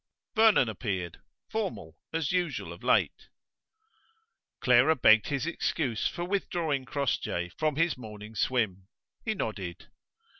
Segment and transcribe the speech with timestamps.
[0.35, 3.27] Vernon appeared, formal as usual of late.
[4.59, 8.87] Clara begged his excuse for withdrawing Crossjay from his morning swim.
[9.23, 9.89] He nodded.